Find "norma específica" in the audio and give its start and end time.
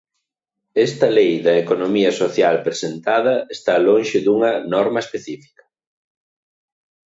4.73-5.63